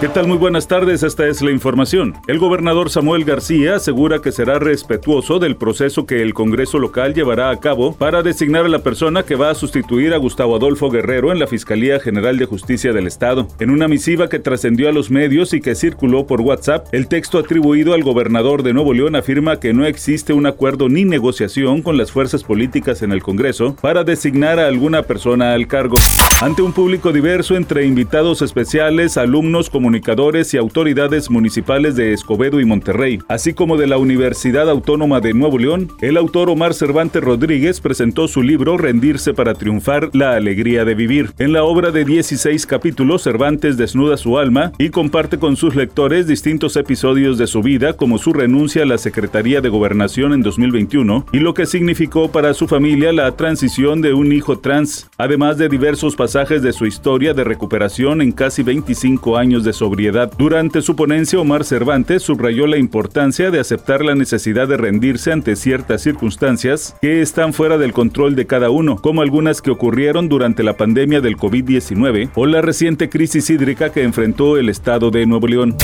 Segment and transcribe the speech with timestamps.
[0.00, 0.26] ¿Qué tal?
[0.26, 2.14] Muy buenas tardes, esta es la información.
[2.26, 7.50] El gobernador Samuel García asegura que será respetuoso del proceso que el Congreso local llevará
[7.50, 11.32] a cabo para designar a la persona que va a sustituir a Gustavo Adolfo Guerrero
[11.32, 13.46] en la Fiscalía General de Justicia del Estado.
[13.58, 17.38] En una misiva que trascendió a los medios y que circuló por WhatsApp, el texto
[17.38, 21.98] atribuido al gobernador de Nuevo León afirma que no existe un acuerdo ni negociación con
[21.98, 25.98] las fuerzas políticas en el Congreso para designar a alguna persona al cargo.
[26.40, 32.64] Ante un público diverso entre invitados especiales, alumnos, comunicadores y autoridades municipales de Escobedo y
[32.64, 37.80] Monterrey, así como de la Universidad Autónoma de Nuevo León, el autor Omar Cervantes Rodríguez
[37.80, 41.32] presentó su libro Rendirse para triunfar, la alegría de vivir.
[41.40, 46.28] En la obra de 16 capítulos, Cervantes desnuda su alma y comparte con sus lectores
[46.28, 51.26] distintos episodios de su vida, como su renuncia a la Secretaría de Gobernación en 2021
[51.32, 55.68] y lo que significó para su familia la transición de un hijo trans, además de
[55.68, 60.30] diversos pasajes de su historia de recuperación en casi 25 años de sobriedad.
[60.36, 65.56] Durante su ponencia, Omar Cervantes subrayó la importancia de aceptar la necesidad de rendirse ante
[65.56, 70.62] ciertas circunstancias que están fuera del control de cada uno, como algunas que ocurrieron durante
[70.62, 75.46] la pandemia del COVID-19 o la reciente crisis hídrica que enfrentó el estado de Nuevo
[75.46, 75.76] León.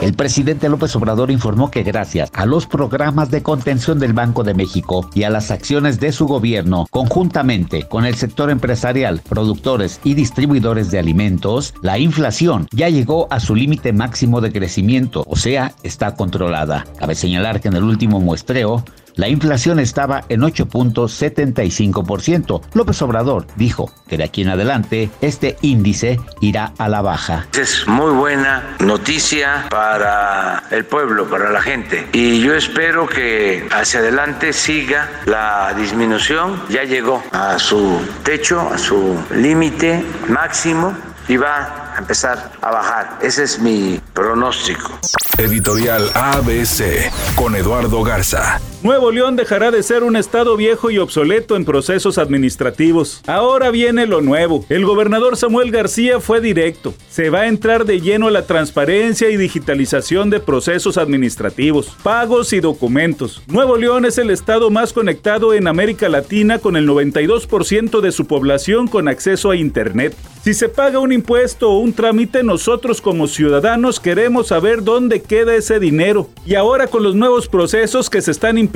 [0.00, 4.54] El presidente López Obrador informó que gracias a los programas de contención del Banco de
[4.54, 10.14] México y a las acciones de su gobierno, conjuntamente con el sector empresarial, productores y
[10.14, 15.72] distribuidores de alimentos, la inflación ya llegó a su límite máximo de crecimiento, o sea,
[15.82, 16.86] está controlada.
[16.98, 18.84] Cabe señalar que en el último muestreo,
[19.18, 22.62] la inflación estaba en 8.75%.
[22.72, 27.48] López Obrador dijo que de aquí en adelante este índice irá a la baja.
[27.52, 32.08] Es muy buena noticia para el pueblo, para la gente.
[32.12, 36.62] Y yo espero que hacia adelante siga la disminución.
[36.68, 43.18] Ya llegó a su techo, a su límite máximo y va a empezar a bajar.
[43.20, 44.98] Ese es mi pronóstico.
[45.36, 48.60] Editorial ABC con Eduardo Garza.
[48.80, 53.22] Nuevo León dejará de ser un estado viejo y obsoleto en procesos administrativos.
[53.26, 54.64] Ahora viene lo nuevo.
[54.68, 56.94] El gobernador Samuel García fue directo.
[57.10, 62.52] Se va a entrar de lleno a la transparencia y digitalización de procesos administrativos, pagos
[62.52, 63.42] y documentos.
[63.48, 68.28] Nuevo León es el estado más conectado en América Latina con el 92% de su
[68.28, 70.14] población con acceso a Internet.
[70.44, 75.54] Si se paga un impuesto o un trámite, nosotros como ciudadanos queremos saber dónde queda
[75.56, 76.30] ese dinero.
[76.46, 78.67] Y ahora con los nuevos procesos que se están implementando,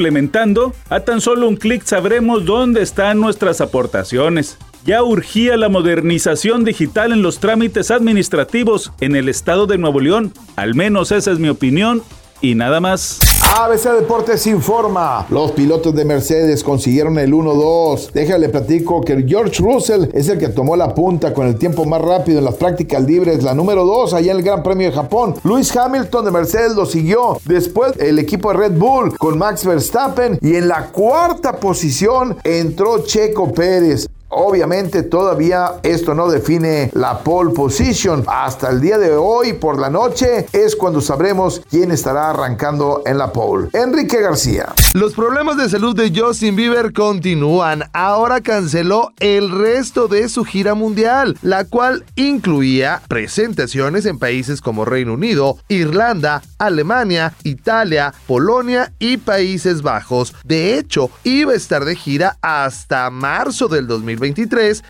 [0.88, 4.58] a tan solo un clic sabremos dónde están nuestras aportaciones.
[4.84, 10.32] Ya urgía la modernización digital en los trámites administrativos en el estado de Nuevo León.
[10.56, 12.03] Al menos esa es mi opinión
[12.41, 13.31] y nada más.
[13.55, 15.27] ABC Deportes informa.
[15.29, 18.11] Los pilotos de Mercedes consiguieron el 1-2.
[18.13, 22.01] Déjale platico que George Russell es el que tomó la punta con el tiempo más
[22.01, 25.35] rápido en las prácticas libres, la número 2 allá en el Gran Premio de Japón.
[25.45, 27.37] Luis Hamilton de Mercedes lo siguió.
[27.45, 33.05] Después el equipo de Red Bull con Max Verstappen y en la cuarta posición entró
[33.05, 34.09] Checo Pérez.
[34.34, 38.25] Obviamente todavía esto no define la pole position.
[38.26, 43.19] Hasta el día de hoy por la noche es cuando sabremos quién estará arrancando en
[43.19, 43.69] la pole.
[43.75, 44.72] Enrique García.
[44.94, 47.84] Los problemas de salud de Justin Bieber continúan.
[47.92, 54.87] Ahora canceló el resto de su gira mundial, la cual incluía presentaciones en países como
[54.87, 60.34] Reino Unido, Irlanda, Alemania, Italia, Polonia y Países Bajos.
[60.42, 64.22] De hecho, iba a estar de gira hasta marzo del 2020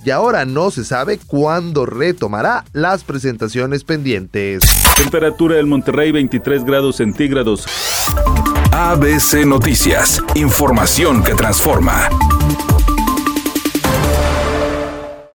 [0.04, 4.62] y ahora no se sabe cuándo retomará las presentaciones pendientes.
[4.96, 7.66] Temperatura del Monterrey 23 grados centígrados.
[8.72, 12.08] ABC Noticias, información que transforma.